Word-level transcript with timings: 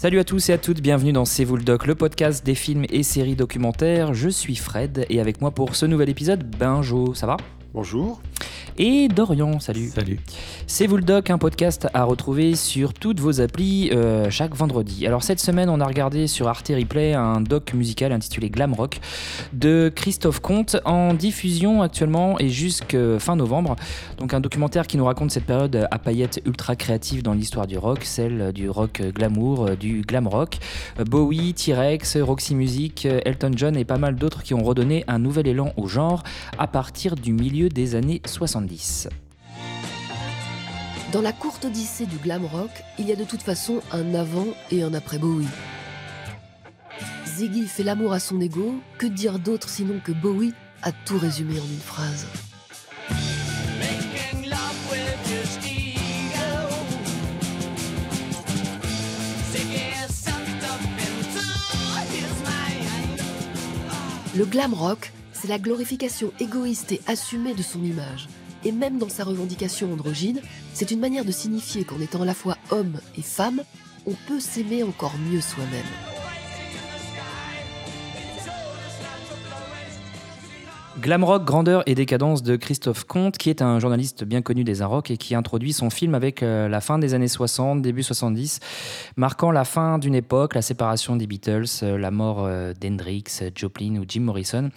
Salut 0.00 0.20
à 0.20 0.24
tous 0.24 0.48
et 0.48 0.52
à 0.52 0.58
toutes, 0.58 0.80
bienvenue 0.80 1.10
dans 1.10 1.24
C'est 1.24 1.42
vous 1.42 1.58
doc, 1.58 1.88
le 1.88 1.96
podcast 1.96 2.46
des 2.46 2.54
films 2.54 2.84
et 2.88 3.02
séries 3.02 3.34
documentaires. 3.34 4.14
Je 4.14 4.28
suis 4.28 4.54
Fred 4.54 5.04
et 5.10 5.20
avec 5.20 5.40
moi 5.40 5.50
pour 5.50 5.74
ce 5.74 5.86
nouvel 5.86 6.08
épisode, 6.08 6.48
Benjo, 6.56 7.14
ça 7.14 7.26
va? 7.26 7.36
Bonjour. 7.74 8.22
Et 8.80 9.08
Dorian, 9.08 9.58
salut. 9.58 9.88
Salut. 9.88 10.20
C'est 10.68 10.86
vous 10.86 10.98
le 10.98 11.02
doc, 11.02 11.30
un 11.30 11.38
podcast 11.38 11.88
à 11.94 12.04
retrouver 12.04 12.54
sur 12.54 12.94
toutes 12.94 13.18
vos 13.18 13.40
applis 13.40 13.90
euh, 13.90 14.30
chaque 14.30 14.54
vendredi. 14.54 15.04
Alors 15.04 15.24
cette 15.24 15.40
semaine, 15.40 15.68
on 15.68 15.80
a 15.80 15.84
regardé 15.84 16.28
sur 16.28 16.46
Arte 16.46 16.68
Replay 16.68 17.12
un 17.12 17.40
doc 17.40 17.74
musical 17.74 18.12
intitulé 18.12 18.50
Glam 18.50 18.74
Rock 18.74 19.00
de 19.52 19.90
Christophe 19.92 20.38
Comte 20.38 20.76
en 20.84 21.12
diffusion 21.12 21.82
actuellement 21.82 22.38
et 22.38 22.50
jusqu'à 22.50 23.18
fin 23.18 23.34
novembre. 23.34 23.74
Donc 24.18 24.32
un 24.32 24.38
documentaire 24.38 24.86
qui 24.86 24.96
nous 24.96 25.06
raconte 25.06 25.32
cette 25.32 25.46
période 25.46 25.88
à 25.90 25.98
paillettes 25.98 26.40
ultra 26.46 26.76
créative 26.76 27.24
dans 27.24 27.34
l'histoire 27.34 27.66
du 27.66 27.78
rock, 27.78 28.04
celle 28.04 28.52
du 28.52 28.70
rock 28.70 29.02
glamour, 29.12 29.70
du 29.76 30.02
glam 30.02 30.28
rock. 30.28 30.58
Bowie, 31.04 31.52
T-Rex, 31.52 32.18
Roxy 32.18 32.54
Music, 32.54 33.08
Elton 33.24 33.50
John 33.56 33.76
et 33.76 33.84
pas 33.84 33.98
mal 33.98 34.14
d'autres 34.14 34.44
qui 34.44 34.54
ont 34.54 34.62
redonné 34.62 35.02
un 35.08 35.18
nouvel 35.18 35.48
élan 35.48 35.72
au 35.76 35.88
genre 35.88 36.22
à 36.58 36.68
partir 36.68 37.16
du 37.16 37.32
milieu 37.32 37.68
des 37.68 37.96
années 37.96 38.22
70. 38.24 38.67
Dans 41.12 41.22
la 41.22 41.32
courte 41.32 41.64
odyssée 41.64 42.06
du 42.06 42.16
glam 42.16 42.44
rock, 42.44 42.70
il 42.98 43.06
y 43.06 43.12
a 43.12 43.16
de 43.16 43.24
toute 43.24 43.42
façon 43.42 43.80
un 43.92 44.14
avant 44.14 44.48
et 44.70 44.82
un 44.82 44.92
après 44.92 45.18
Bowie. 45.18 45.48
Ziggy 47.26 47.66
fait 47.66 47.82
l'amour 47.82 48.12
à 48.12 48.20
son 48.20 48.40
ego, 48.40 48.74
que 48.98 49.06
dire 49.06 49.38
d'autre 49.38 49.68
sinon 49.68 50.00
que 50.04 50.12
Bowie 50.12 50.52
a 50.82 50.92
tout 50.92 51.18
résumé 51.18 51.58
en 51.58 51.64
une 51.64 51.80
phrase. 51.80 52.26
Le 64.36 64.44
glam 64.44 64.74
rock, 64.74 65.12
c'est 65.32 65.48
la 65.48 65.58
glorification 65.58 66.32
égoïste 66.38 66.92
et 66.92 67.00
assumée 67.06 67.54
de 67.54 67.62
son 67.62 67.82
image. 67.82 68.28
Et 68.64 68.72
même 68.72 68.98
dans 68.98 69.08
sa 69.08 69.24
revendication 69.24 69.92
androgyne, 69.92 70.40
c'est 70.74 70.90
une 70.90 71.00
manière 71.00 71.24
de 71.24 71.32
signifier 71.32 71.84
qu'en 71.84 72.00
étant 72.00 72.22
à 72.22 72.26
la 72.26 72.34
fois 72.34 72.56
homme 72.70 72.98
et 73.16 73.22
femme, 73.22 73.62
on 74.06 74.14
peut 74.26 74.40
s'aimer 74.40 74.82
encore 74.82 75.14
mieux 75.30 75.40
soi-même. 75.40 76.07
Glam 81.00 81.22
rock, 81.22 81.44
grandeur 81.44 81.84
et 81.86 81.94
décadence 81.94 82.42
de 82.42 82.56
Christophe 82.56 83.04
Comte, 83.04 83.38
qui 83.38 83.50
est 83.50 83.62
un 83.62 83.78
journaliste 83.78 84.24
bien 84.24 84.42
connu 84.42 84.64
des 84.64 84.82
rock 84.82 85.12
et 85.12 85.16
qui 85.16 85.36
introduit 85.36 85.72
son 85.72 85.90
film 85.90 86.16
avec 86.16 86.42
euh, 86.42 86.68
la 86.68 86.80
fin 86.80 86.98
des 86.98 87.14
années 87.14 87.28
60, 87.28 87.80
début 87.82 88.02
70, 88.02 88.58
marquant 89.16 89.52
la 89.52 89.64
fin 89.64 89.98
d'une 89.98 90.16
époque, 90.16 90.56
la 90.56 90.62
séparation 90.62 91.14
des 91.14 91.28
Beatles, 91.28 91.66
euh, 91.84 91.98
la 91.98 92.10
mort 92.10 92.38
euh, 92.40 92.74
d'Hendrix, 92.80 93.24
Joplin 93.54 94.00
ou 94.00 94.06
Jim 94.08 94.22
Morrison, 94.22 94.70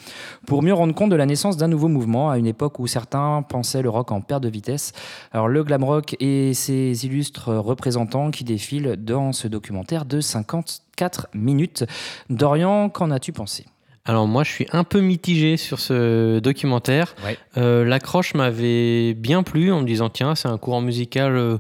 pour 0.46 0.62
mieux 0.62 0.76
rendre 0.76 0.94
compte 0.94 1.10
de 1.10 1.16
la 1.16 1.26
naissance 1.26 1.58
d'un 1.58 1.68
nouveau 1.68 1.88
mouvement 1.88 2.30
à 2.30 2.38
une 2.38 2.48
époque 2.48 2.78
où 2.78 2.86
certains 2.86 3.42
pensaient 3.42 3.82
le 3.82 3.90
rock 3.90 4.12
en 4.12 4.22
perte 4.22 4.44
de 4.44 4.50
vitesse. 4.50 4.94
Alors 5.32 5.48
le 5.48 5.64
glam 5.64 5.84
rock 5.84 6.16
et 6.20 6.54
ses 6.54 7.04
illustres 7.04 7.50
représentants 7.50 8.30
qui 8.30 8.44
défilent 8.44 8.96
dans 8.96 9.34
ce 9.34 9.48
documentaire 9.48 10.06
de 10.06 10.22
54 10.22 11.30
minutes. 11.34 11.84
Dorian, 12.30 12.90
qu'en 12.90 13.10
as-tu 13.10 13.34
pensé? 13.34 13.66
Alors 14.06 14.28
moi, 14.28 14.44
je 14.44 14.52
suis 14.52 14.68
un 14.72 14.84
peu 14.84 15.00
mitigé 15.00 15.58
sur 15.58 15.80
ce 15.80 16.40
documentaire. 16.40 17.16
Euh, 17.58 17.86
l'accroche 17.86 18.34
m'avait 18.34 19.14
bien 19.14 19.44
plu 19.44 19.72
en 19.72 19.82
me 19.82 19.86
disant 19.86 20.10
tiens, 20.10 20.34
c'est 20.34 20.48
un 20.48 20.58
courant 20.58 20.82
musical 20.82 21.36
euh, 21.36 21.58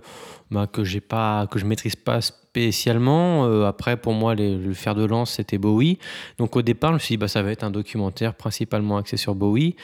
bah, 0.49 0.65
que 0.65 0.83
j'ai 0.83 1.01
pas, 1.01 1.45
que 1.51 1.59
je 1.59 1.65
maîtrise 1.65 1.95
pas 1.95 2.21
spécialement. 2.21 3.45
Euh, 3.45 3.65
après, 3.65 3.95
pour 3.95 4.13
moi, 4.13 4.33
le 4.35 4.73
fer 4.73 4.95
de 4.95 5.05
lance 5.05 5.33
c'était 5.33 5.59
Bowie. 5.59 5.99
Donc 6.39 6.55
au 6.55 6.63
départ, 6.63 6.91
je 6.91 6.95
me 6.95 6.99
suis 6.99 7.13
dit 7.13 7.17
bah 7.17 7.27
ça 7.27 7.43
va 7.43 7.51
être 7.51 7.63
un 7.63 7.69
documentaire 7.71 8.33
principalement 8.33 8.97
axé 8.97 9.17
sur 9.17 9.35
Bowie. 9.35 9.75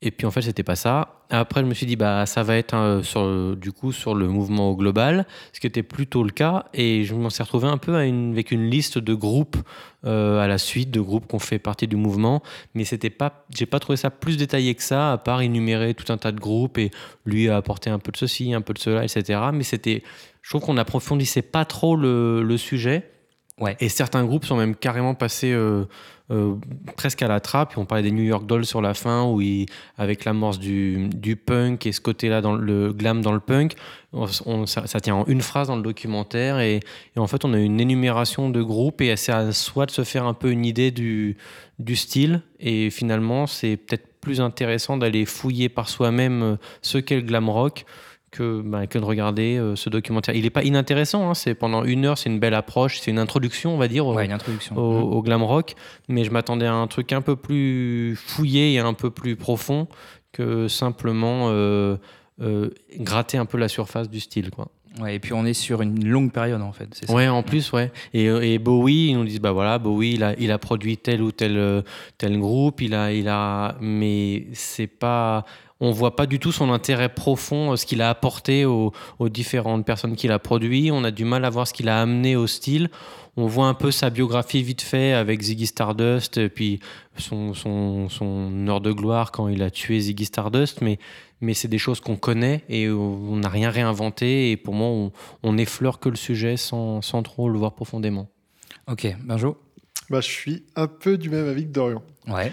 Et 0.00 0.12
puis 0.12 0.28
en 0.28 0.30
fait, 0.30 0.42
c'était 0.42 0.62
pas 0.62 0.76
ça. 0.76 1.24
Après, 1.28 1.60
je 1.60 1.66
me 1.66 1.74
suis 1.74 1.84
dit, 1.84 1.96
bah, 1.96 2.24
ça 2.24 2.44
va 2.44 2.56
être 2.56 2.74
euh, 2.74 3.02
sur, 3.02 3.56
du 3.56 3.72
coup 3.72 3.90
sur 3.90 4.14
le 4.14 4.28
mouvement 4.28 4.72
global, 4.74 5.26
ce 5.52 5.58
qui 5.58 5.66
était 5.66 5.82
plutôt 5.82 6.22
le 6.22 6.30
cas. 6.30 6.66
Et 6.72 7.02
je 7.02 7.16
m'en 7.16 7.30
suis 7.30 7.42
retrouvé 7.42 7.66
un 7.66 7.78
peu 7.78 7.96
avec 7.96 8.52
une 8.52 8.70
liste 8.70 8.98
de 8.98 9.14
groupes 9.14 9.56
euh, 10.04 10.38
à 10.38 10.46
la 10.46 10.56
suite, 10.58 10.92
de 10.92 11.00
groupes 11.00 11.26
qui 11.26 11.34
ont 11.34 11.40
fait 11.40 11.58
partie 11.58 11.88
du 11.88 11.96
mouvement. 11.96 12.44
Mais 12.74 12.84
c'était 12.84 13.10
pas, 13.10 13.44
j'ai 13.50 13.66
pas 13.66 13.80
trouvé 13.80 13.96
ça 13.96 14.10
plus 14.10 14.36
détaillé 14.36 14.76
que 14.76 14.84
ça, 14.84 15.12
à 15.12 15.18
part 15.18 15.40
énumérer 15.40 15.94
tout 15.94 16.12
un 16.12 16.16
tas 16.16 16.30
de 16.30 16.38
groupes 16.38 16.78
et 16.78 16.92
lui 17.26 17.48
a 17.48 17.56
apporté 17.56 17.90
un 17.90 17.98
peu 17.98 18.12
de 18.12 18.16
ceci, 18.16 18.54
un 18.54 18.60
peu 18.60 18.74
de 18.74 18.78
cela, 18.78 19.02
etc. 19.02 19.40
Mais 19.52 19.64
c'était, 19.64 20.04
je 20.42 20.50
trouve 20.50 20.62
qu'on 20.62 20.76
approfondissait 20.76 21.42
pas 21.42 21.64
trop 21.64 21.96
le 21.96 22.56
sujet. 22.56 23.17
Ouais. 23.60 23.76
Et 23.80 23.88
certains 23.88 24.24
groupes 24.24 24.44
sont 24.44 24.56
même 24.56 24.76
carrément 24.76 25.14
passés 25.14 25.52
euh, 25.52 25.84
euh, 26.30 26.54
presque 26.96 27.22
à 27.22 27.28
la 27.28 27.40
trappe. 27.40 27.76
On 27.76 27.86
parlait 27.86 28.04
des 28.04 28.12
New 28.12 28.22
York 28.22 28.46
Dolls 28.46 28.66
sur 28.66 28.80
la 28.80 28.94
fin, 28.94 29.24
où 29.24 29.40
il, 29.40 29.66
avec 29.96 30.24
l'amorce 30.24 30.58
du, 30.58 31.08
du 31.08 31.36
punk 31.36 31.86
et 31.86 31.92
ce 31.92 32.00
côté-là 32.00 32.40
dans 32.40 32.54
le 32.54 32.92
glam 32.92 33.20
dans 33.20 33.32
le 33.32 33.40
punk, 33.40 33.74
on, 34.12 34.66
ça, 34.66 35.00
tient 35.00 35.16
en 35.16 35.24
une 35.26 35.40
phrase 35.40 35.68
dans 35.68 35.76
le 35.76 35.82
documentaire. 35.82 36.60
Et, 36.60 36.76
et, 37.16 37.18
en 37.18 37.26
fait, 37.26 37.44
on 37.44 37.52
a 37.52 37.58
une 37.58 37.80
énumération 37.80 38.50
de 38.50 38.62
groupes 38.62 39.00
et 39.00 39.16
c'est 39.16 39.32
à 39.32 39.52
soi 39.52 39.86
de 39.86 39.90
se 39.90 40.04
faire 40.04 40.24
un 40.24 40.34
peu 40.34 40.50
une 40.50 40.64
idée 40.64 40.90
du, 40.90 41.36
du 41.78 41.96
style. 41.96 42.42
Et 42.60 42.90
finalement, 42.90 43.46
c'est 43.46 43.76
peut-être 43.76 44.06
plus 44.20 44.40
intéressant 44.40 44.96
d'aller 44.96 45.24
fouiller 45.24 45.68
par 45.68 45.88
soi-même 45.88 46.42
euh, 46.42 46.56
ce 46.82 46.98
qu'est 46.98 47.16
le 47.16 47.22
glam 47.22 47.48
rock 47.48 47.84
que, 48.30 48.60
bah, 48.62 48.86
que 48.86 48.98
de 48.98 49.04
regarder 49.04 49.56
euh, 49.56 49.76
ce 49.76 49.88
documentaire. 49.88 50.34
Il 50.34 50.42
n'est 50.42 50.50
pas 50.50 50.62
inintéressant, 50.62 51.30
hein, 51.30 51.34
c'est 51.34 51.54
pendant 51.54 51.84
une 51.84 52.04
heure, 52.04 52.18
c'est 52.18 52.28
une 52.28 52.38
belle 52.38 52.54
approche, 52.54 53.00
c'est 53.00 53.10
une 53.10 53.18
introduction, 53.18 53.74
on 53.74 53.78
va 53.78 53.88
dire, 53.88 54.06
au, 54.06 54.18
une 54.18 54.32
introduction. 54.32 54.76
Au, 54.76 54.98
Mmh. 54.98 55.12
au, 55.12 55.22
glam 55.22 55.42
rock, 55.42 55.74
mais 56.08 56.24
je 56.24 56.30
m'attendais 56.30 56.66
à 56.66 56.74
un 56.74 56.86
truc 56.86 57.12
un 57.12 57.22
peu 57.22 57.36
plus 57.36 58.16
fouillé 58.16 58.74
et 58.74 58.78
un 58.78 58.94
peu 58.94 59.10
plus 59.10 59.36
profond 59.36 59.88
que 60.32 60.68
simplement 60.68 61.48
euh, 61.48 61.96
euh, 62.40 62.70
gratter 62.98 63.38
un 63.38 63.46
peu 63.46 63.58
la 63.58 63.68
surface 63.68 64.08
du 64.10 64.20
style. 64.20 64.50
Quoi. 64.50 64.68
Ouais, 65.00 65.14
et 65.14 65.18
puis 65.18 65.32
on 65.32 65.44
est 65.44 65.54
sur 65.54 65.82
une 65.82 66.06
longue 66.06 66.32
période 66.32 66.62
en 66.62 66.72
fait. 66.72 66.94
Ça. 66.94 67.12
Ouais, 67.12 67.28
en 67.28 67.42
plus, 67.42 67.72
ouais. 67.72 67.92
Et, 68.14 68.24
et, 68.24 68.58
Bowie, 68.58 69.10
ils 69.10 69.16
nous 69.16 69.24
disent 69.24 69.40
bah 69.40 69.52
voilà, 69.52 69.78
Bowie, 69.78 70.14
il 70.14 70.24
a, 70.24 70.34
il 70.38 70.50
a 70.50 70.58
produit 70.58 70.96
tel 70.96 71.22
ou 71.22 71.30
tel, 71.30 71.84
tel 72.18 72.38
groupe, 72.38 72.80
il 72.80 72.94
a, 72.94 73.12
il 73.12 73.28
a, 73.28 73.76
mais 73.80 74.46
c'est 74.52 74.86
pas 74.86 75.44
on 75.80 75.92
voit 75.92 76.16
pas 76.16 76.26
du 76.26 76.38
tout 76.38 76.52
son 76.52 76.72
intérêt 76.72 77.08
profond, 77.08 77.76
ce 77.76 77.86
qu'il 77.86 78.02
a 78.02 78.10
apporté 78.10 78.64
aux, 78.64 78.92
aux 79.18 79.28
différentes 79.28 79.86
personnes 79.86 80.16
qu'il 80.16 80.32
a 80.32 80.38
produit. 80.38 80.90
On 80.92 81.04
a 81.04 81.10
du 81.10 81.24
mal 81.24 81.44
à 81.44 81.50
voir 81.50 81.68
ce 81.68 81.72
qu'il 81.72 81.88
a 81.88 82.00
amené 82.00 82.34
au 82.36 82.46
style. 82.46 82.90
On 83.36 83.46
voit 83.46 83.66
un 83.66 83.74
peu 83.74 83.92
sa 83.92 84.10
biographie 84.10 84.64
vite 84.64 84.82
fait 84.82 85.12
avec 85.12 85.40
Ziggy 85.40 85.66
Stardust, 85.66 86.38
et 86.38 86.48
puis 86.48 86.80
son, 87.16 87.54
son, 87.54 88.08
son 88.08 88.66
heure 88.66 88.80
de 88.80 88.90
gloire 88.90 89.30
quand 89.30 89.46
il 89.46 89.62
a 89.62 89.70
tué 89.70 90.00
Ziggy 90.00 90.24
Stardust, 90.24 90.80
mais, 90.80 90.98
mais 91.40 91.54
c'est 91.54 91.68
des 91.68 91.78
choses 91.78 92.00
qu'on 92.00 92.16
connaît 92.16 92.64
et 92.68 92.88
on 92.90 93.36
n'a 93.36 93.48
rien 93.48 93.70
réinventé. 93.70 94.50
Et 94.50 94.56
pour 94.56 94.74
moi, 94.74 94.88
on, 94.88 95.12
on 95.44 95.56
effleure 95.56 96.00
que 96.00 96.08
le 96.08 96.16
sujet 96.16 96.56
sans, 96.56 97.00
sans 97.00 97.22
trop 97.22 97.48
le 97.48 97.56
voir 97.56 97.74
profondément. 97.74 98.28
Ok, 98.90 99.06
Benjo? 99.22 99.56
Bah, 100.10 100.20
Je 100.20 100.26
suis 100.26 100.64
un 100.74 100.88
peu 100.88 101.16
du 101.16 101.30
même 101.30 101.46
avis 101.46 101.64
que 101.64 101.70
Dorian. 101.70 102.02
Ouais. 102.26 102.52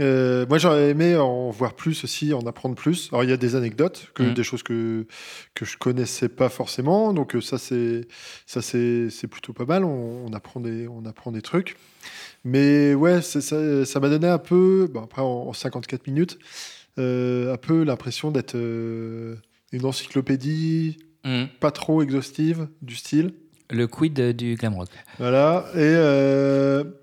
Euh, 0.00 0.46
moi, 0.48 0.58
j'aurais 0.58 0.90
aimé 0.90 1.16
en 1.16 1.50
voir 1.50 1.74
plus 1.74 2.04
aussi, 2.04 2.32
en 2.32 2.40
apprendre 2.46 2.74
plus. 2.74 3.08
Alors, 3.12 3.24
il 3.24 3.30
y 3.30 3.32
a 3.32 3.36
des 3.36 3.54
anecdotes, 3.54 4.10
que, 4.14 4.22
mmh. 4.22 4.34
des 4.34 4.42
choses 4.42 4.62
que, 4.62 5.06
que 5.54 5.64
je 5.64 5.76
connaissais 5.76 6.28
pas 6.28 6.48
forcément. 6.48 7.12
Donc, 7.12 7.36
ça, 7.42 7.58
c'est, 7.58 8.08
ça, 8.46 8.62
c'est, 8.62 9.10
plutôt 9.30 9.52
pas 9.52 9.66
mal. 9.66 9.84
On, 9.84 10.26
on, 10.26 10.32
apprend 10.32 10.60
des, 10.60 10.88
on 10.88 11.04
apprend 11.04 11.32
des 11.32 11.42
trucs. 11.42 11.76
Mais 12.44 12.94
ouais, 12.94 13.20
ça, 13.20 13.40
ça 13.40 14.00
m'a 14.00 14.08
donné 14.08 14.26
un 14.26 14.38
peu, 14.38 14.88
bon, 14.90 15.02
après, 15.02 15.22
en, 15.22 15.48
en 15.48 15.52
54 15.52 16.06
minutes, 16.06 16.38
euh, 16.98 17.52
un 17.52 17.58
peu 17.58 17.84
l'impression 17.84 18.30
d'être 18.30 18.56
euh, 18.56 19.36
une 19.72 19.84
encyclopédie 19.84 20.98
mmh. 21.24 21.44
pas 21.60 21.70
trop 21.70 22.02
exhaustive 22.02 22.68
du 22.80 22.96
style. 22.96 23.34
Le 23.68 23.86
quid 23.86 24.18
du 24.34 24.54
glam 24.54 24.74
rock. 24.74 24.88
Voilà. 25.18 25.66
Et. 25.76 26.99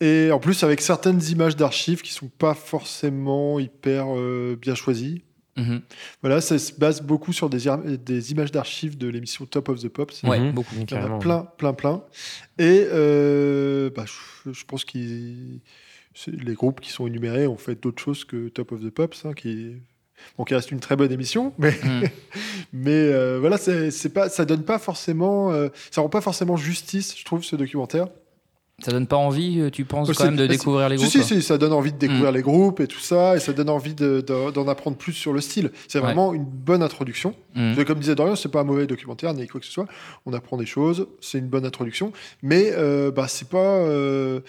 Et 0.00 0.30
en 0.32 0.38
plus, 0.38 0.62
avec 0.64 0.80
certaines 0.80 1.22
images 1.30 1.56
d'archives 1.56 2.02
qui 2.02 2.12
sont 2.12 2.28
pas 2.28 2.54
forcément 2.54 3.58
hyper 3.58 4.06
euh, 4.08 4.56
bien 4.60 4.74
choisies. 4.74 5.22
Mmh. 5.56 5.78
Voilà, 6.20 6.40
ça 6.40 6.58
se 6.58 6.72
base 6.72 7.00
beaucoup 7.00 7.32
sur 7.32 7.48
des, 7.48 7.70
des 7.98 8.32
images 8.32 8.50
d'archives 8.50 8.98
de 8.98 9.06
l'émission 9.06 9.46
Top 9.46 9.68
of 9.68 9.80
the 9.80 9.88
Pops. 9.88 10.22
Ouais, 10.24 10.40
mmh. 10.40 10.52
beaucoup. 10.52 10.74
Il 10.74 10.90
y 10.90 10.94
en 10.94 11.16
a 11.16 11.18
plein, 11.18 11.48
plein, 11.58 11.72
plein. 11.72 12.02
Et 12.58 12.86
euh, 12.90 13.88
bah, 13.94 14.04
je, 14.04 14.52
je, 14.52 14.64
pense 14.64 14.84
que 14.84 14.98
les 14.98 16.54
groupes 16.54 16.80
qui 16.80 16.90
sont 16.90 17.06
énumérés 17.06 17.46
ont 17.46 17.56
fait 17.56 17.80
d'autres 17.80 18.02
choses 18.02 18.24
que 18.24 18.48
Top 18.48 18.72
of 18.72 18.82
the 18.82 18.90
Pops, 18.90 19.24
hein, 19.24 19.32
qui 19.32 19.76
Bon, 20.38 20.44
qui 20.44 20.54
reste 20.54 20.70
une 20.70 20.80
très 20.80 20.96
bonne 20.96 21.12
émission, 21.12 21.52
mais, 21.58 21.72
Mmh. 21.82 21.88
mm. 21.88 22.08
mais 22.72 22.92
euh, 22.92 23.38
voilà, 23.40 23.58
c'est 23.58 24.12
pas, 24.12 24.28
ça 24.28 24.44
donne 24.44 24.64
pas 24.64 24.78
forcément, 24.78 25.52
euh, 25.52 25.68
ça 25.90 26.00
rend 26.00 26.08
pas 26.08 26.20
forcément 26.20 26.56
justice, 26.56 27.16
je 27.18 27.24
trouve, 27.24 27.44
ce 27.44 27.56
documentaire 27.56 28.08
Ça 28.80 28.90
donne 28.90 29.06
pas 29.06 29.16
envie, 29.16 29.60
euh, 29.60 29.70
tu 29.70 29.84
penses, 29.84 30.12
quand 30.12 30.24
même, 30.24 30.34
de 30.34 30.48
découvrir 30.48 30.88
les 30.88 30.96
groupes 30.96 31.08
Si, 31.08 31.22
si, 31.22 31.42
ça 31.42 31.58
donne 31.58 31.72
envie 31.72 31.92
de 31.92 31.98
découvrir 31.98 32.32
mm. 32.32 32.34
les 32.34 32.42
groupes 32.42 32.80
et 32.80 32.88
tout 32.88 32.98
ça, 32.98 33.36
et 33.36 33.40
ça 33.40 33.52
donne 33.52 33.70
envie 33.70 33.94
d'en 33.94 34.68
apprendre 34.68 34.96
plus 34.96 35.12
sur 35.12 35.32
le 35.32 35.40
style. 35.40 35.70
C'est 35.86 36.00
vraiment 36.00 36.34
une 36.34 36.44
bonne 36.44 36.82
introduction. 36.82 37.36
Mm. 37.54 37.84
Comme 37.84 38.00
disait 38.00 38.16
Dorian, 38.16 38.34
c'est 38.34 38.50
pas 38.50 38.60
un 38.60 38.64
mauvais 38.64 38.88
documentaire, 38.88 39.32
ni 39.32 39.46
quoi 39.46 39.60
que 39.60 39.66
ce 39.66 39.72
soit. 39.72 39.86
On 40.26 40.32
apprend 40.32 40.56
des 40.56 40.66
choses, 40.66 41.06
c'est 41.20 41.38
une 41.38 41.46
bonne 41.46 41.64
introduction, 41.64 42.12
mais 42.42 42.72
euh, 42.72 43.12
bah, 43.12 43.28
c'est 43.28 43.48
pas. 43.48 43.58
Euh, 43.58 44.40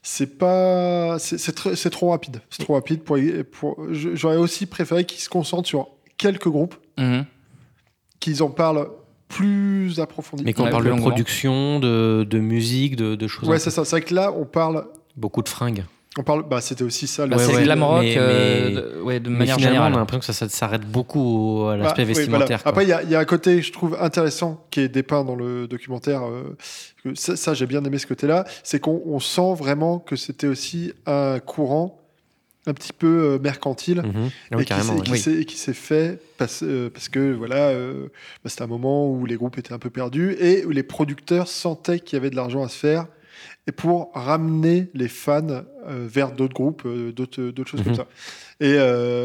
c'est 0.00 0.38
pas 0.38 1.18
c'est 1.18 1.90
trop 1.90 2.10
rapide 2.10 2.40
c'est 2.48 2.62
trop 2.62 2.74
rapide 2.74 3.02
pour, 3.02 3.18
pour 3.50 3.76
j'aurais 3.90 4.36
aussi 4.36 4.64
préféré 4.64 5.04
qu'ils 5.04 5.20
se 5.20 5.28
concentrent 5.28 5.68
sur 5.68 5.88
quelques 6.16 6.48
groupes 6.48 6.76
mm. 6.96 7.22
qu'ils 8.20 8.42
en 8.42 8.48
parlent 8.48 8.88
plus 9.28 10.00
approfondi. 10.00 10.44
Mais 10.44 10.52
quand 10.52 10.66
on 10.66 10.70
parle 10.70 10.84
de 10.84 11.00
production, 11.00 11.80
de, 11.80 12.26
de 12.28 12.38
musique, 12.38 12.96
de, 12.96 13.14
de, 13.14 13.26
choses. 13.28 13.48
Ouais, 13.48 13.58
c'est 13.58 13.70
ça. 13.70 13.84
C'est 13.84 13.96
vrai 13.96 14.02
que 14.02 14.14
là, 14.14 14.32
on 14.32 14.44
parle. 14.44 14.86
Beaucoup 15.16 15.42
de 15.42 15.48
fringues. 15.48 15.84
On 16.16 16.22
parle, 16.22 16.48
bah, 16.48 16.60
c'était 16.60 16.82
aussi 16.82 17.06
ça. 17.06 17.26
Le... 17.26 17.36
Bah, 17.36 17.38
c'est 17.38 17.62
glam 17.62 17.82
rock, 17.82 18.04
euh, 18.04 19.02
ouais, 19.02 19.20
de 19.20 19.28
manière 19.28 19.58
générale. 19.58 19.92
On 19.92 19.96
a 19.96 19.98
l'impression 20.00 20.20
que 20.20 20.32
ça, 20.32 20.48
s'arrête 20.48 20.82
beaucoup 20.82 21.66
à 21.70 21.76
l'aspect 21.76 22.02
bah, 22.02 22.08
vestimentaire. 22.08 22.60
Après, 22.64 22.84
il 22.84 22.88
y, 22.88 23.10
y, 23.10 23.14
a 23.14 23.20
un 23.20 23.24
côté, 23.24 23.62
je 23.62 23.72
trouve, 23.72 23.96
intéressant 24.00 24.64
qui 24.70 24.80
est 24.80 24.88
dépeint 24.88 25.22
dans 25.22 25.36
le 25.36 25.68
documentaire. 25.68 26.22
Euh, 26.24 26.56
ça, 27.14 27.36
ça 27.36 27.54
j'ai 27.54 27.66
bien 27.66 27.84
aimé 27.84 27.98
ce 27.98 28.06
côté-là. 28.06 28.44
C'est 28.64 28.80
qu'on 28.80 29.20
sent 29.20 29.54
vraiment 29.56 29.98
que 29.98 30.16
c'était 30.16 30.48
aussi 30.48 30.92
un 31.06 31.38
courant 31.40 32.00
un 32.68 32.74
petit 32.74 32.92
peu 32.92 33.34
euh, 33.34 33.38
mercantile 33.38 34.02
mhm. 34.02 34.30
ah 34.52 34.56
et, 34.60 35.44
qui 35.44 35.56
s'est 35.56 35.72
fait 35.72 36.20
parce, 36.36 36.62
euh, 36.62 36.90
parce, 36.90 37.08
que 37.08 37.32
voilà, 37.32 37.68
euh, 37.68 38.08
bah, 38.44 38.50
c'était 38.50 38.62
un 38.62 38.68
moment 38.68 39.10
où 39.10 39.26
les 39.26 39.36
groupes 39.36 39.58
étaient 39.58 39.72
un 39.72 39.78
peu 39.78 39.90
perdus 39.90 40.36
et 40.38 40.64
où 40.64 40.70
les 40.70 40.82
producteurs 40.82 41.48
sentaient 41.48 42.00
qu'il 42.00 42.16
y 42.16 42.20
avait 42.20 42.30
de 42.30 42.36
l'argent 42.36 42.62
à 42.62 42.68
se 42.68 42.76
faire 42.76 43.06
et 43.66 43.72
pour 43.72 44.10
ramener 44.14 44.88
les 44.94 45.08
fans 45.08 45.62
vers 45.86 46.32
d'autres 46.32 46.54
groupes, 46.54 46.86
d'autres 46.86 47.66
choses 47.66 47.82
comme 47.82 47.92
mhm. 47.92 47.98
ça. 47.98 48.06
Et 48.60 48.76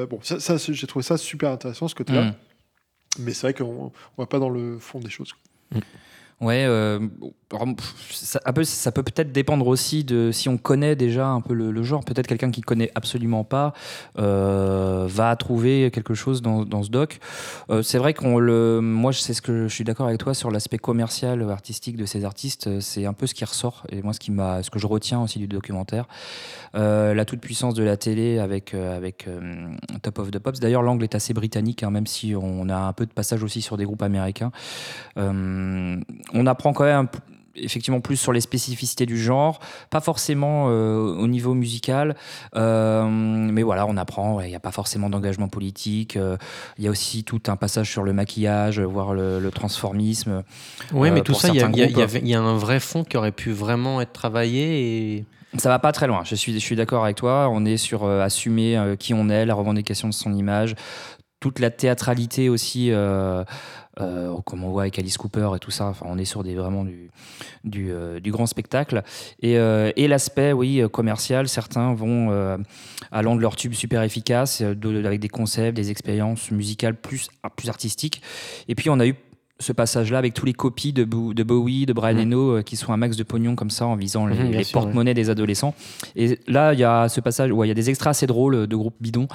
bon, 0.06 0.20
ça, 0.22 0.40
ça 0.40 0.58
j'ai 0.58 0.88
trouvé 0.88 1.04
ça 1.04 1.18
super 1.18 1.50
intéressant 1.50 1.88
ce 1.88 1.96
côté-là. 1.96 2.26
Mhm. 2.26 2.34
Mais 3.20 3.34
c'est 3.34 3.48
vrai 3.48 3.54
qu'on 3.54 3.86
ne 3.86 3.90
va 4.18 4.26
pas 4.26 4.40
dans 4.40 4.50
le 4.50 4.80
fond 4.80 5.00
des 5.00 5.10
choses. 5.10 5.34
Ouais, 6.42 6.66
euh, 6.68 7.00
ça, 8.10 8.40
ça 8.64 8.92
peut 8.92 9.04
peut-être 9.04 9.32
dépendre 9.32 9.68
aussi 9.68 10.04
de 10.04 10.32
si 10.32 10.50
on 10.50 10.58
connaît 10.58 10.96
déjà 10.96 11.28
un 11.28 11.42
peu 11.42 11.54
le, 11.54 11.84
genre. 11.84 12.04
Peut-être 12.04 12.28
quelqu'un 12.28 12.52
qui 12.52 12.62
connaît 12.62 12.92
absolument 12.96 13.44
pas 13.44 13.74
euh, 14.18 15.06
va 15.10 15.36
trouver 15.36 15.90
quelque 15.92 16.14
chose 16.14 16.42
dans, 16.42 16.66
dans 16.66 16.84
ce 16.84 16.90
doc. 16.90 17.20
Euh, 17.70 17.82
c'est 17.82 17.98
vrai 17.98 18.14
qu'on 18.14 18.40
le, 18.40 18.82
moi, 18.82 19.14
c'est 19.14 19.34
ce 19.34 19.42
que 19.42 19.68
je 19.68 19.74
suis 19.74 19.84
d'accord 19.84 20.08
avec 20.08 20.20
toi 20.20 20.34
sur 20.34 20.52
l'aspect 20.52 20.78
commercial, 20.78 21.50
artistique 21.50 21.98
de 21.98 22.06
ces 22.06 22.26
artistes. 22.26 22.80
C'est 22.80 23.06
un 23.06 23.14
peu 23.14 23.28
ce 23.28 23.34
qui 23.34 23.46
ressort 23.46 23.86
et 23.90 24.02
moi 24.02 24.14
ce 24.14 24.20
qui 24.20 24.32
m'a, 24.32 24.64
ce 24.64 24.70
que 24.70 24.80
je 24.80 24.88
retiens 24.88 25.22
aussi 25.22 25.40
du 25.40 25.48
documentaire, 25.48 26.08
la 26.74 27.26
toute 27.26 27.40
puissance 27.40 27.74
de 27.74 27.84
la 27.84 27.98
télé 27.98 28.40
avec 28.40 28.74
avec 28.74 29.28
Top 30.02 30.20
of 30.20 30.32
the 30.32 30.40
Pops. 30.40 30.60
D'ailleurs, 30.60 30.82
l'angle 30.82 31.04
est 31.04 31.16
assez 31.16 31.34
britannique, 31.34 31.84
hein, 31.84 31.92
même 31.92 32.08
si 32.08 32.34
on 32.36 32.68
a 32.70 32.78
un 32.78 32.94
peu 32.94 33.06
de 33.06 33.14
passage 33.14 33.44
aussi 33.44 33.62
sur 33.62 33.78
des 33.78 33.86
groupes 33.86 34.02
américains 34.02 34.52
on 36.34 36.46
apprend 36.48 36.74
quand 36.74 36.86
même 36.86 37.08
effectivement 37.56 38.02
plus 38.02 38.18
sur 38.18 38.34
les 38.34 38.42
spécificités 38.42 39.06
du 39.06 39.18
genre, 39.18 39.60
pas 39.90 40.02
forcément 40.02 40.68
euh, 40.70 40.98
au 40.98 41.28
niveau 41.28 41.54
musical, 41.54 42.16
euh, 42.56 43.08
mais 43.08 43.64
voilà, 43.64 43.86
on 43.86 43.98
apprend, 43.98 44.42
il 44.42 44.50
n'y 44.50 44.56
a 44.56 44.60
pas 44.60 44.72
forcément 44.72 45.10
d'engagement 45.10 45.48
politique, 45.48 46.18
euh, 46.18 46.38
il 46.78 46.84
y 46.84 46.88
a 46.88 46.92
aussi 46.92 47.24
tout 47.24 47.42
un 47.48 47.56
passage 47.56 47.90
sur 47.90 48.04
le 48.04 48.14
maquillage, 48.14 48.80
voire 48.80 49.14
le, 49.14 49.52
transformisme. 49.54 50.44
Oui, 50.94 51.12
mais 51.12 51.22
tout 51.22 51.36
ça, 51.36 51.50
il 51.50 51.56
y, 51.56 52.34
a 52.34 52.42
un 52.42 52.58
vrai 52.58 52.80
fond 52.80 53.04
qui 53.04 53.18
aurait 53.18 53.32
pu 53.32 53.52
vraiment 53.52 54.02
être 54.02 54.14
travaillé 54.14 55.18
et... 55.18 55.26
Ça 55.58 55.70
va 55.70 55.78
pas 55.78 55.92
très 55.92 56.08
loin, 56.08 56.24
je 56.24 56.34
suis, 56.34 56.54
je 56.54 56.58
suis 56.58 56.76
d'accord 56.76 57.04
avec 57.04 57.18
toi, 57.18 57.48
on 57.52 57.64
est 57.64 57.78
sur 57.78 58.10
assumer 58.10 58.96
qui 58.98 59.14
on 59.14 59.30
est, 59.30 59.46
la 59.46 59.54
revendication 59.54 60.08
de 60.08 60.14
son 60.14 60.34
image, 60.34 60.74
toute 61.44 61.60
la 61.60 61.72
théâtralité 61.72 62.48
aussi 62.48 62.90
euh, 64.02 64.36
comme 64.46 64.64
on 64.64 64.72
voit 64.72 64.84
avec 64.84 64.98
Alice 64.98 65.18
Cooper 65.18 65.52
et 65.56 65.60
tout 65.60 65.70
ça. 65.70 65.86
Enfin, 65.86 66.08
on 66.10 66.18
est 66.18 66.26
sur 66.26 66.44
des, 66.44 66.56
vraiment 66.56 66.84
du, 66.84 67.12
du, 67.64 67.92
euh, 67.92 68.20
grand 68.26 68.48
spectacle. 68.48 69.04
Et, 69.42 69.58
euh, 69.58 69.92
et 69.96 70.08
l'aspect, 70.08 70.52
oui, 70.52 70.82
commercial, 70.92 71.48
certains 71.48 71.94
vont 71.94 72.32
allant 73.12 73.36
de 73.36 73.42
leur 73.42 73.56
tube 73.56 73.74
super 73.74 74.02
efficace, 74.02 74.62
avec 74.62 75.20
des 75.20 75.30
concepts, 75.30 75.76
des 75.76 75.92
expériences 75.92 76.50
musicales 76.50 76.96
plus, 76.96 77.30
plus 77.56 77.70
artistiques. 77.70 78.22
Et 78.68 78.76
puis, 78.76 78.90
on 78.90 79.00
a 79.00 79.06
eu 79.06 79.16
ce 79.64 79.74
passage-là 79.74 80.20
avec 80.20 80.34
tous 80.34 80.46
les 80.46 80.54
copies 80.54 80.94
de, 80.94 81.04
de 81.04 81.44
Bowie, 81.44 81.86
de 81.86 81.94
Brian 81.94 82.16
mmh. 82.16 82.22
Eno, 82.22 82.58
euh, 82.58 82.62
qui 82.62 82.76
sont 82.76 82.94
un 82.94 82.98
max 82.98 83.18
de 83.18 83.24
pognon 83.24 83.56
comme 83.56 83.70
ça 83.70 83.88
en 83.88 83.96
visant 83.96 84.28
les, 84.28 84.36
mmh, 84.36 84.72
porte-monnaies 84.72 85.14
des 85.14 85.30
adolescents. 85.30 85.74
Et 86.16 86.38
là, 86.48 86.74
il 86.74 86.80
y 86.80 86.84
a 86.84 87.10
ce 87.10 87.22
passage 87.22 87.52
où 87.52 87.64
il 87.64 87.68
y 87.68 87.72
a 87.72 87.74
des 87.74 87.90
extras 87.90 88.12
assez 88.12 88.28
drôles 88.28 88.56
euh, 88.56 88.68
de 88.68 88.76
groupes 88.76 88.96
bidons. 89.00 89.28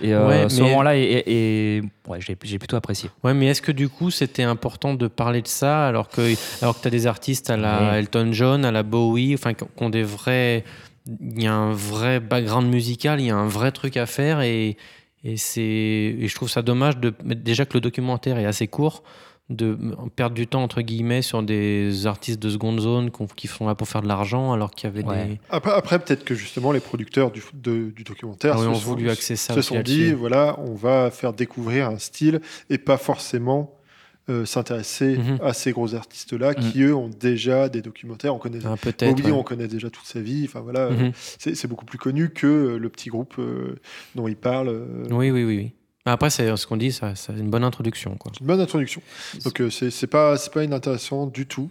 Et 0.00 0.12
euh, 0.12 0.48
ce 0.48 0.62
moment-là, 0.62 0.96
et, 0.96 1.82
j'ai 2.18 2.58
plutôt 2.58 2.76
apprécié. 2.76 3.10
Ouais, 3.22 3.34
mais 3.34 3.46
est-ce 3.46 3.62
que 3.62 3.72
du 3.72 3.88
coup, 3.88 4.10
c'était 4.10 4.42
important 4.42 4.94
de 4.94 5.06
parler 5.06 5.42
de 5.42 5.48
ça 5.48 5.86
alors 5.86 6.08
que, 6.08 6.34
alors 6.62 6.76
que 6.76 6.82
tu 6.82 6.88
as 6.88 6.90
des 6.90 7.06
artistes 7.06 7.50
à 7.50 7.56
la 7.56 7.98
Elton 7.98 8.30
John, 8.32 8.64
à 8.64 8.72
la 8.72 8.82
Bowie, 8.82 9.34
enfin, 9.34 9.54
qui 9.54 9.64
ont 9.76 9.90
des 9.90 10.02
vrais. 10.02 10.64
Il 11.06 11.42
y 11.42 11.46
a 11.46 11.52
un 11.52 11.72
vrai 11.72 12.18
background 12.18 12.66
musical, 12.66 13.20
il 13.20 13.26
y 13.26 13.30
a 13.30 13.36
un 13.36 13.46
vrai 13.46 13.72
truc 13.72 13.98
à 13.98 14.06
faire 14.06 14.40
et, 14.40 14.78
et, 15.22 15.34
et 15.34 16.28
je 16.28 16.34
trouve 16.34 16.48
ça 16.48 16.62
dommage 16.62 16.96
de 16.96 17.12
déjà 17.22 17.66
que 17.66 17.74
le 17.74 17.82
documentaire 17.82 18.38
est 18.38 18.46
assez 18.46 18.68
court 18.68 19.02
de 19.50 19.76
perdre 20.16 20.34
du 20.34 20.46
temps 20.46 20.62
entre 20.62 20.80
guillemets 20.80 21.20
sur 21.20 21.42
des 21.42 22.06
artistes 22.06 22.40
de 22.40 22.48
seconde 22.48 22.80
zone 22.80 23.10
qui 23.36 23.46
font 23.46 23.66
là 23.66 23.74
pour 23.74 23.86
faire 23.86 24.00
de 24.00 24.08
l'argent 24.08 24.52
alors 24.52 24.70
qu'il 24.70 24.88
y 24.88 24.92
avait 24.92 25.02
des 25.02 25.38
après, 25.50 25.72
après 25.72 25.98
peut-être 25.98 26.24
que 26.24 26.34
justement 26.34 26.72
les 26.72 26.80
producteurs 26.80 27.30
du, 27.30 27.42
du 27.52 28.04
documentaire 28.04 28.54
ah 28.56 28.62
se, 28.62 28.66
ont 28.66 28.74
sont, 28.74 28.80
voulu 28.80 29.14
ça 29.14 29.36
se 29.36 29.60
sont 29.60 29.80
dit 29.80 30.12
voilà 30.12 30.58
on 30.60 30.74
va 30.74 31.10
faire 31.10 31.34
découvrir 31.34 31.90
un 31.90 31.98
style 31.98 32.40
et 32.70 32.78
pas 32.78 32.96
forcément 32.96 33.74
euh, 34.30 34.46
s'intéresser 34.46 35.18
mhm. 35.18 35.38
à 35.42 35.52
ces 35.52 35.72
gros 35.72 35.94
artistes 35.94 36.32
là 36.32 36.54
qui 36.54 36.78
mhm. 36.78 36.86
eux 36.86 36.94
ont 36.94 37.10
déjà 37.10 37.68
des 37.68 37.82
documentaires 37.82 38.34
on 38.34 38.38
connaît 38.38 38.60
ah, 38.64 38.76
on 39.30 39.42
connaît 39.42 39.68
déjà 39.68 39.90
toute 39.90 40.06
sa 40.06 40.20
vie 40.20 40.46
enfin 40.48 40.60
voilà 40.60 40.88
mhm. 40.88 41.12
c'est 41.14 41.66
beaucoup 41.66 41.84
plus 41.84 41.98
connu 41.98 42.30
que 42.30 42.78
le 42.80 42.88
petit 42.88 43.10
groupe 43.10 43.34
euh, 43.38 43.74
dont 44.14 44.26
il 44.26 44.36
parle 44.36 44.68
euh. 44.68 45.04
oui 45.10 45.30
oui 45.30 45.44
oui, 45.44 45.56
oui. 45.58 45.72
Après, 46.06 46.28
c'est 46.28 46.54
ce 46.56 46.66
qu'on 46.66 46.76
dit, 46.76 46.92
c'est 46.92 47.32
une 47.32 47.48
bonne 47.48 47.64
introduction. 47.64 48.16
Quoi. 48.16 48.30
Une 48.40 48.46
bonne 48.46 48.60
introduction. 48.60 49.00
Donc, 49.42 49.60
euh, 49.60 49.70
c'est 49.70 50.06
pas, 50.06 50.36
pas 50.52 50.64
inintéressant 50.64 51.26
du 51.26 51.46
tout. 51.46 51.70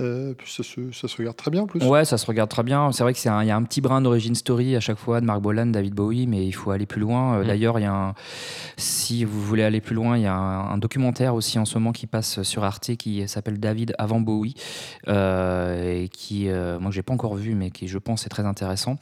Euh, 0.00 0.34
ça, 0.44 0.64
se, 0.64 0.90
ça, 0.90 1.06
se, 1.06 1.16
regarde 1.16 1.36
très 1.36 1.52
bien 1.52 1.62
en 1.62 1.66
plus. 1.66 1.80
Ouais, 1.84 2.04
ça 2.04 2.18
se 2.18 2.26
regarde 2.26 2.50
très 2.50 2.64
bien. 2.64 2.90
C'est 2.90 3.04
vrai 3.04 3.14
qu'il 3.14 3.30
y 3.30 3.50
a 3.50 3.56
un 3.56 3.62
petit 3.62 3.80
brin 3.80 4.00
d'origine 4.00 4.34
story 4.34 4.74
à 4.74 4.80
chaque 4.80 4.98
fois 4.98 5.20
de 5.20 5.26
Mark 5.26 5.40
Bolan, 5.40 5.66
David 5.66 5.94
Bowie, 5.94 6.26
mais 6.26 6.44
il 6.44 6.52
faut 6.52 6.72
aller 6.72 6.86
plus 6.86 7.00
loin. 7.00 7.36
Euh, 7.36 7.44
mm. 7.44 7.46
D'ailleurs, 7.46 7.78
il 7.78 7.82
y 7.82 7.86
a 7.86 7.92
un, 7.92 8.14
si 8.76 9.24
vous 9.24 9.40
voulez 9.40 9.62
aller 9.62 9.80
plus 9.80 9.94
loin, 9.94 10.16
il 10.16 10.24
y 10.24 10.26
a 10.26 10.34
un, 10.34 10.78
documentaire 10.78 11.36
aussi 11.36 11.60
en 11.60 11.64
ce 11.64 11.78
moment 11.78 11.92
qui 11.92 12.08
passe 12.08 12.42
sur 12.42 12.64
Arte 12.64 12.96
qui 12.96 13.26
s'appelle 13.28 13.60
David 13.60 13.94
avant 13.96 14.20
Bowie, 14.20 14.54
euh, 15.06 16.02
et 16.02 16.08
qui, 16.08 16.48
moi, 16.80 16.90
j'ai 16.90 17.02
pas 17.02 17.14
encore 17.14 17.36
vu, 17.36 17.54
mais 17.54 17.70
qui, 17.70 17.86
je 17.86 17.98
pense, 17.98 18.26
est 18.26 18.30
très 18.30 18.44
intéressant. 18.44 18.96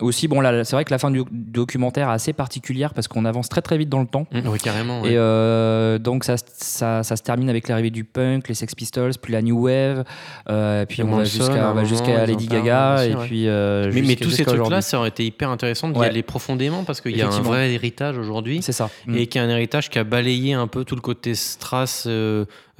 aussi, 0.00 0.26
bon, 0.26 0.40
là, 0.40 0.64
c'est 0.64 0.74
vrai 0.74 0.84
que 0.84 0.90
la 0.90 0.98
fin 0.98 1.12
du 1.12 1.22
documentaire 1.30 2.10
est 2.10 2.14
assez 2.14 2.32
particulière 2.32 2.94
parce 2.94 3.06
qu'on 3.06 3.24
avance 3.24 3.48
très 3.48 3.62
très 3.62 3.78
vite 3.78 3.88
dans 3.88 4.00
le 4.00 4.08
temps. 4.08 4.26
Mm. 4.32 4.48
Oui, 4.48 4.58
carrément. 4.58 5.04
Et 5.04 5.98
donc, 6.00 6.24
ça, 6.24 6.34
ça, 6.36 7.04
ça 7.04 7.16
se 7.16 7.22
termine 7.22 7.48
avec 7.48 7.68
l'arrivée 7.68 7.90
du 7.90 8.02
punk, 8.02 8.48
les 8.48 8.54
Sex 8.54 8.74
Pistols 8.74 9.19
puis 9.20 9.32
la 9.32 9.42
New 9.42 9.66
Wave, 9.66 10.04
euh, 10.48 10.86
puis 10.86 11.02
on 11.02 11.16
va 11.16 11.24
jusqu'à 11.24 11.84
jusqu'à 11.84 12.26
Lady 12.26 12.46
Gaga, 12.46 13.06
et 13.06 13.14
puis. 13.14 13.48
Euh, 13.48 13.90
mais, 13.92 14.16
tous 14.16 14.30
ces 14.30 14.44
trucs-là, 14.44 14.82
ça 14.82 14.98
aurait 14.98 15.08
été 15.08 15.24
hyper 15.24 15.50
intéressant 15.50 15.88
d'y 15.88 16.00
aller 16.00 16.22
profondément 16.22 16.84
parce 16.84 17.00
qu'il 17.00 17.16
y 17.16 17.22
a 17.22 17.28
un 17.28 17.40
vrai 17.40 17.72
héritage 17.72 18.18
aujourd'hui. 18.18 18.60
C'est 18.62 18.72
ça. 18.72 18.90
Et 19.08 19.22
mm. 19.22 19.26
qui 19.26 19.38
a 19.38 19.42
un 19.42 19.48
héritage 19.48 19.90
qui 19.90 19.98
a 19.98 20.04
balayé 20.04 20.54
un 20.54 20.66
peu 20.66 20.84
tout 20.84 20.94
le 20.94 21.02
côté 21.02 21.34
strass. 21.34 22.06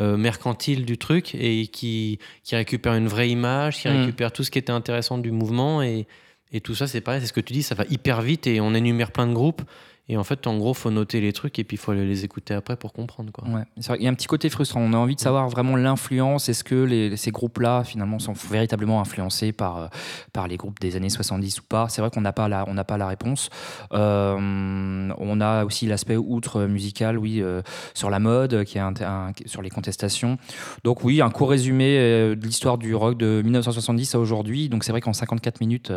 Euh, 0.00 0.16
mercantile 0.16 0.86
du 0.86 0.96
truc 0.96 1.34
et 1.34 1.66
qui, 1.66 2.18
qui 2.42 2.56
récupère 2.56 2.94
une 2.94 3.06
vraie 3.06 3.28
image, 3.28 3.82
qui 3.82 3.88
mm. 3.88 4.00
récupère 4.00 4.32
tout 4.32 4.42
ce 4.42 4.50
qui 4.50 4.58
était 4.58 4.72
intéressant 4.72 5.18
du 5.18 5.30
mouvement 5.30 5.82
et, 5.82 6.06
et 6.52 6.62
tout 6.62 6.74
ça 6.74 6.86
c'est 6.86 7.02
pareil, 7.02 7.20
c'est 7.20 7.26
ce 7.26 7.34
que 7.34 7.40
tu 7.42 7.52
dis, 7.52 7.62
ça 7.62 7.74
va 7.74 7.84
hyper 7.90 8.22
vite 8.22 8.46
et 8.46 8.62
on 8.62 8.72
énumère 8.72 9.12
plein 9.12 9.26
de 9.26 9.34
groupes 9.34 9.60
et 10.10 10.16
en 10.16 10.24
fait, 10.24 10.48
en 10.48 10.58
gros, 10.58 10.74
faut 10.74 10.90
noter 10.90 11.20
les 11.20 11.32
trucs 11.32 11.60
et 11.60 11.64
puis 11.64 11.76
il 11.76 11.78
faut 11.78 11.92
les 11.92 12.24
écouter 12.24 12.52
après 12.52 12.74
pour 12.74 12.92
comprendre. 12.92 13.30
Quoi. 13.30 13.44
Il 13.76 14.02
y 14.02 14.08
a 14.08 14.10
un 14.10 14.14
petit 14.14 14.26
côté 14.26 14.50
frustrant. 14.50 14.80
On 14.80 14.92
a 14.92 14.96
envie 14.96 15.14
de 15.14 15.20
savoir 15.20 15.48
vraiment 15.48 15.76
l'influence. 15.76 16.48
Est-ce 16.48 16.64
que 16.64 17.14
ces 17.14 17.30
groupes-là, 17.30 17.84
finalement, 17.84 18.18
sont 18.18 18.32
véritablement 18.32 19.00
influencés 19.00 19.52
par, 19.52 19.76
euh, 19.76 19.86
par 20.32 20.48
les 20.48 20.56
groupes 20.56 20.80
des 20.80 20.96
années 20.96 21.10
70 21.10 21.60
ou 21.60 21.62
pas? 21.62 21.88
C'est 21.88 22.00
vrai 22.00 22.10
qu'on 22.10 22.22
n'a 22.22 22.32
pas, 22.32 22.48
la, 22.48 22.64
pas 22.82 22.98
la 22.98 23.06
réponse. 23.06 23.50
Euh, 23.92 25.12
on 25.16 25.40
a 25.40 25.64
aussi 25.64 25.86
l'aspect 25.86 26.16
outre 26.16 26.62
musical, 26.62 27.16
oui, 27.16 27.40
euh, 27.40 27.62
sur 27.94 28.10
la 28.10 28.18
mode, 28.18 28.64
qui 28.64 28.78
est 28.78 29.46
sur 29.46 29.62
les 29.62 29.70
contestations. 29.70 30.38
Donc 30.82 31.04
oui, 31.04 31.22
un 31.22 31.30
court 31.30 31.50
résumé 31.50 31.96
de 32.34 32.46
l'histoire 32.46 32.78
du 32.78 32.96
rock 32.96 33.16
de 33.16 33.42
1970 33.44 34.16
à 34.16 34.18
aujourd'hui. 34.18 34.68
Donc 34.68 34.82
c'est 34.82 34.90
vrai 34.90 35.02
qu'en 35.02 35.12
54 35.12 35.60
minutes, 35.60 35.92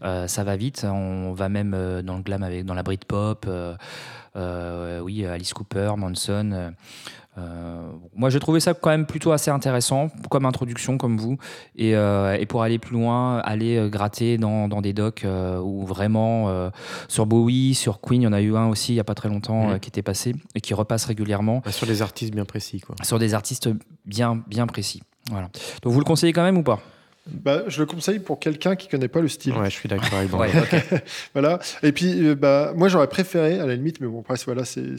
ça 0.00 0.44
va 0.44 0.56
vite. 0.56 0.86
On 0.90 1.34
va 1.34 1.50
même 1.50 1.72
dans 2.02 2.16
le 2.16 2.22
glam 2.22 2.42
avec 2.42 2.64
dans 2.64 2.72
la 2.72 2.82
Britpop 2.82 3.17
euh, 3.46 3.76
euh, 4.36 5.00
oui, 5.00 5.24
Alice 5.26 5.52
Cooper, 5.52 5.92
Manson. 5.96 6.72
moi, 8.16 8.30
j'ai 8.30 8.40
trouvé 8.40 8.60
ça 8.60 8.74
quand 8.74 8.90
même 8.90 9.06
plutôt 9.06 9.32
assez 9.32 9.50
intéressant 9.50 10.08
comme 10.30 10.44
introduction, 10.44 10.98
comme 10.98 11.18
vous. 11.18 11.38
Et, 11.76 11.92
et 11.92 12.46
pour 12.46 12.62
aller 12.62 12.78
plus 12.78 12.94
loin, 12.94 13.38
aller 13.38 13.88
gratter 13.90 14.38
dans, 14.38 14.68
dans 14.68 14.80
des 14.80 14.92
docs 14.92 15.24
où 15.62 15.86
vraiment 15.86 16.70
sur 17.08 17.26
Bowie, 17.26 17.74
sur 17.74 18.00
Queen, 18.00 18.22
il 18.22 18.24
y 18.24 18.28
en 18.28 18.32
a 18.32 18.40
eu 18.40 18.56
un 18.56 18.68
aussi 18.68 18.92
il 18.92 18.96
n'y 18.96 19.00
a 19.00 19.04
pas 19.04 19.14
très 19.14 19.28
longtemps 19.28 19.68
mmh. 19.68 19.80
qui 19.80 19.88
était 19.88 20.02
passé 20.02 20.34
et 20.54 20.60
qui 20.60 20.74
repasse 20.74 21.04
régulièrement. 21.04 21.62
Bah, 21.64 21.72
sur 21.72 21.86
des 21.86 22.02
artistes 22.02 22.34
bien 22.34 22.44
précis, 22.44 22.80
quoi. 22.80 22.96
Sur 23.02 23.18
des 23.18 23.34
artistes 23.34 23.68
bien, 24.04 24.42
bien 24.46 24.66
précis. 24.66 25.02
Voilà. 25.30 25.48
Donc 25.82 25.92
vous 25.92 26.00
le 26.00 26.04
conseillez 26.04 26.32
quand 26.32 26.42
même 26.42 26.58
ou 26.58 26.62
pas? 26.62 26.80
Bah, 27.30 27.64
je 27.68 27.80
le 27.80 27.86
conseille 27.86 28.18
pour 28.18 28.38
quelqu'un 28.38 28.76
qui 28.76 28.88
connaît 28.88 29.08
pas 29.08 29.20
le 29.20 29.28
style. 29.28 29.52
Ouais, 29.54 29.70
je 29.70 29.76
suis 29.76 29.88
d'accord 29.88 30.18
avec 30.18 30.32
ouais, 30.32 30.50
Voilà. 31.34 31.58
Et 31.82 31.92
puis, 31.92 32.26
euh, 32.26 32.34
bah, 32.34 32.72
moi, 32.76 32.88
j'aurais 32.88 33.08
préféré, 33.08 33.58
à 33.58 33.66
la 33.66 33.74
limite, 33.74 34.00
mais 34.00 34.06
bon, 34.06 34.20
après, 34.20 34.36
voilà, 34.46 34.64
c'est 34.64 34.96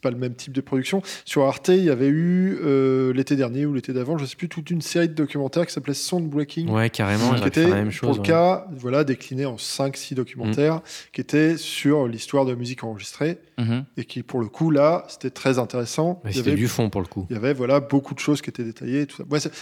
pas 0.00 0.10
le 0.10 0.16
même 0.16 0.34
type 0.34 0.52
de 0.52 0.60
production. 0.60 1.02
Sur 1.24 1.44
Arte, 1.44 1.68
il 1.68 1.84
y 1.84 1.90
avait 1.90 2.08
eu 2.08 2.58
euh, 2.62 3.12
l'été 3.12 3.36
dernier 3.36 3.66
ou 3.66 3.74
l'été 3.74 3.92
d'avant, 3.92 4.18
je 4.18 4.24
sais 4.24 4.36
plus, 4.36 4.48
toute 4.48 4.70
une 4.70 4.82
série 4.82 5.08
de 5.08 5.14
documentaires 5.14 5.66
qui 5.66 5.72
s'appelait 5.72 5.94
Soundbreaking. 5.94 6.68
Ouais, 6.68 6.90
carrément. 6.90 7.34
Qui 7.34 7.46
était, 7.46 7.68
la 7.68 7.76
même 7.76 7.90
chose, 7.90 8.08
pour 8.08 8.22
le 8.22 8.26
cas, 8.26 8.66
voilà, 8.76 9.04
décliné 9.04 9.46
en 9.46 9.56
5-6 9.56 10.14
documentaires, 10.14 10.76
mm. 10.76 10.82
qui 11.12 11.20
étaient 11.20 11.56
sur 11.56 12.06
l'histoire 12.06 12.44
de 12.44 12.50
la 12.50 12.56
musique 12.56 12.84
enregistrée. 12.84 13.38
Mm-hmm. 13.58 13.84
Et 13.96 14.04
qui, 14.04 14.22
pour 14.22 14.40
le 14.40 14.46
coup, 14.46 14.70
là, 14.70 15.04
c'était 15.08 15.30
très 15.30 15.58
intéressant. 15.58 16.20
C'était 16.30 16.54
du 16.54 16.68
fond, 16.68 16.90
pour 16.90 17.00
le 17.00 17.06
coup. 17.06 17.26
Il 17.30 17.34
y 17.34 17.36
avait, 17.36 17.54
voilà, 17.54 17.80
beaucoup 17.80 18.14
de 18.14 18.18
choses 18.18 18.42
qui 18.42 18.50
étaient 18.50 18.64
détaillées. 18.64 19.06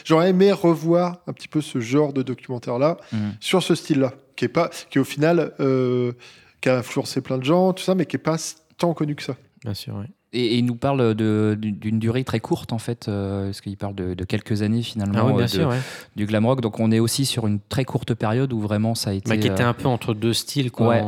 J'aurais 0.04 0.30
aimé 0.30 0.52
revoir 0.52 1.22
un 1.26 1.32
petit 1.32 1.48
peu 1.48 1.60
ce 1.61 1.81
genre 1.81 2.12
de 2.12 2.23
documentaire-là, 2.23 2.97
mmh. 3.12 3.19
sur 3.40 3.62
ce 3.62 3.75
style-là, 3.75 4.12
qui 4.37 4.45
est 4.47 4.49
pas, 4.49 4.71
qui 4.90 4.99
au 4.99 5.05
final, 5.05 5.52
euh, 5.61 6.12
qui 6.61 6.69
a 6.69 6.79
influencé 6.79 7.21
plein 7.21 7.38
de 7.38 7.45
gens, 7.45 7.73
tout 7.73 7.83
ça, 7.83 7.95
mais 7.95 8.07
qui 8.07 8.17
est 8.17 8.21
pas 8.21 8.37
tant 8.79 8.95
connu 8.95 9.14
que 9.14 9.23
ça. 9.23 9.37
Bien 9.64 9.75
sûr, 9.75 9.95
oui. 9.99 10.07
Et, 10.33 10.59
il 10.59 10.64
nous 10.64 10.76
parle 10.76 11.14
d'une 11.14 11.99
durée 11.99 12.23
très 12.23 12.38
courte 12.38 12.73
en 12.73 12.79
fait, 12.79 13.09
euh, 13.09 13.47
parce 13.47 13.61
qu'il 13.61 13.76
parle 13.76 13.97
de, 13.97 14.25
quelques 14.25 14.62
années 14.62 14.83
finalement 14.83 15.29
ah 15.29 15.37
bien 15.37 15.49
sûr, 15.49 15.73
du 16.14 16.25
glam 16.25 16.47
rock. 16.47 16.61
Donc 16.61 16.79
on 16.79 16.93
est 16.93 17.00
aussi 17.00 17.26
sur 17.26 17.49
une 17.49 17.59
très 17.69 17.85
courte 17.85 18.14
période 18.14 18.52
où 18.52 18.61
vraiment 18.61 18.95
ça 18.95 19.11
a 19.11 19.12
été. 19.12 19.29
Bah, 19.29 19.37
qui 19.37 19.49
était 19.49 19.64
euh, 19.64 19.69
un 19.69 19.75
peu 19.75 19.88
entre 19.88 20.14
deux 20.14 20.33
styles 20.33 20.71
quoi. 20.71 21.02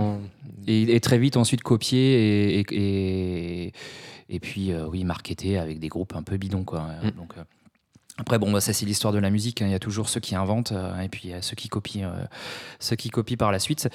Et, 0.66 0.98
très 1.00 1.18
vite 1.18 1.36
ensuite 1.36 1.62
copié 1.62 2.58
et, 2.58 2.66
et, 2.70 3.72
et 4.28 4.40
puis 4.40 4.72
oui 4.90 5.04
marketé 5.04 5.56
avec 5.56 5.78
des 5.78 5.88
groupes 5.88 6.16
un 6.16 6.22
peu 6.22 6.36
bidons 6.36 6.64
quoi. 6.64 6.80
Mm. 6.80 7.10
Donc 7.16 7.34
après, 8.18 8.38
bon, 8.38 8.52
bah, 8.52 8.60
ça 8.60 8.72
c'est 8.74 8.84
l'histoire 8.84 9.12
de 9.12 9.18
la 9.18 9.30
musique. 9.30 9.62
Hein. 9.62 9.66
Il 9.66 9.72
y 9.72 9.74
a 9.74 9.78
toujours 9.78 10.08
ceux 10.08 10.20
qui 10.20 10.34
inventent 10.34 10.72
euh, 10.72 11.00
et 11.00 11.08
puis 11.08 11.32
ceux 11.40 11.56
qui 11.56 11.68
copient, 11.68 12.08
euh, 12.08 12.24
ceux 12.78 12.96
qui 12.96 13.08
copient 13.08 13.38
par 13.38 13.52
la 13.52 13.58
suite. 13.58 13.88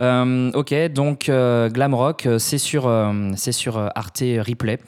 Euh, 0.00 0.52
ok, 0.52 0.74
donc 0.92 1.26
Glam 1.26 1.94
Rock, 1.94 2.28
c'est 2.38 2.58
sur, 2.58 2.90
c'est 3.36 3.52
sur 3.52 3.78
Arte 3.94 4.20
Replay 4.20 4.78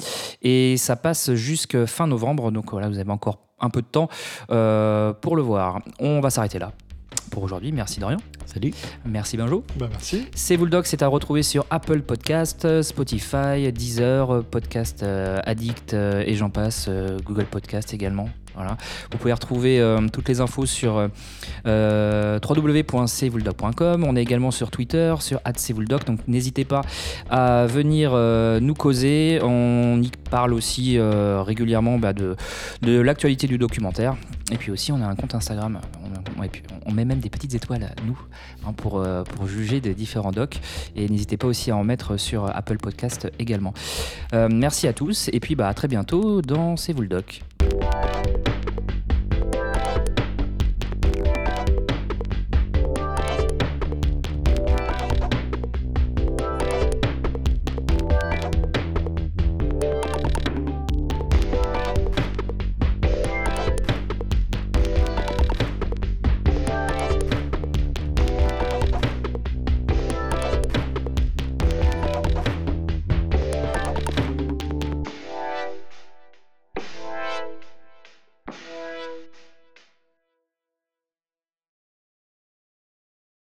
et 0.43 0.77
ça 0.77 0.97
passe 0.97 1.35
jusque 1.35 1.85
fin 1.87 2.07
novembre. 2.07 2.53
Donc 2.53 2.71
voilà, 2.71 2.89
vous 2.89 2.99
avez 2.99 3.11
encore 3.11 3.41
un 3.59 3.71
peu 3.71 3.83
de 3.83 3.87
temps 3.87 4.09
pour 4.47 5.37
le 5.37 5.43
voir. 5.43 5.81
On 5.99 6.21
va 6.21 6.31
s'arrêter 6.31 6.61
là 6.61 6.73
pour 7.31 7.43
aujourd'hui. 7.43 7.73
Merci 7.73 7.99
Dorian. 7.99 8.19
Salut. 8.45 8.73
Merci 9.05 9.37
Benjo. 9.37 9.65
Bah, 9.77 9.89
merci. 9.91 10.29
C'est 10.35 10.57
Bulldog, 10.57 10.85
c'est 10.85 11.03
à 11.03 11.09
retrouver 11.09 11.43
sur 11.43 11.67
Apple 11.71 12.03
Podcast, 12.03 12.83
Spotify, 12.83 13.73
Deezer, 13.73 14.45
Podcast 14.45 15.03
Addict 15.03 15.95
et 15.95 16.35
j'en 16.35 16.51
passe, 16.51 16.89
Google 17.25 17.47
Podcast 17.47 17.93
également. 17.93 18.29
Vous 19.11 19.19
pouvez 19.19 19.33
retrouver 19.33 19.81
euh, 19.81 20.07
toutes 20.13 20.29
les 20.29 20.41
infos 20.41 20.67
sur 20.67 20.97
euh, 20.97 21.09
euh 21.67 22.39
On 22.49 24.17
est 24.17 24.23
également 24.23 24.51
sur 24.51 24.71
Twitter, 24.71 25.15
sur 25.21 25.41
@cvulldog. 25.43 26.05
Donc 26.05 26.21
n'hésitez 26.27 26.65
pas 26.65 26.83
à 27.31 27.67
venir 27.67 28.13
euh, 28.15 28.61
nous 28.61 28.75
causer. 28.75 29.41
On 29.43 30.01
y 30.03 30.11
parle 30.31 30.55
aussi 30.55 30.99
régulièrement 30.99 31.99
bah, 31.99 32.13
de, 32.13 32.37
de 32.83 33.01
l'actualité 33.01 33.47
du 33.47 33.59
documentaire. 33.59 34.17
Et 34.53 34.57
puis 34.57 34.71
aussi, 34.71 34.93
on 34.93 35.03
a 35.03 35.07
un 35.07 35.17
compte 35.17 35.35
Instagram. 35.35 35.81
On, 36.87 36.93
met 36.93 37.05
même 37.05 37.19
des 37.19 37.31
petites 37.31 37.55
étoiles, 37.55 37.95
nous, 38.07 38.19
hein, 38.67 38.73
pour, 38.73 39.05
pour 39.35 39.47
juger 39.47 39.81
des 39.81 39.95
différents 39.95 40.31
docs. 40.31 40.61
Et 40.95 41.09
n'hésitez 41.09 41.37
pas 41.37 41.47
aussi 41.47 41.71
à 41.71 41.77
en 41.77 41.85
mettre 41.85 42.17
sur 42.17 42.47
Apple 42.55 42.79
Podcast 42.79 43.29
également. 43.39 43.75
merci 44.33 44.87
à 44.87 44.93
tous. 44.93 45.29
Et 45.33 45.41
puis 45.41 45.55
bah, 45.55 45.69
à 45.69 45.75
très 45.75 45.89
bientôt 45.89 46.43
dans 46.43 46.77
C'est. 46.77 46.95